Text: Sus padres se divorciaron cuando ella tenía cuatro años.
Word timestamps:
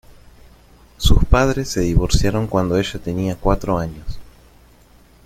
Sus 0.97 1.23
padres 1.25 1.69
se 1.69 1.81
divorciaron 1.81 2.47
cuando 2.47 2.75
ella 2.75 2.97
tenía 2.97 3.35
cuatro 3.35 3.77
años. 3.77 4.19